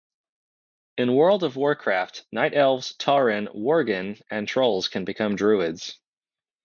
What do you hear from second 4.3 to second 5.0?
and Trolls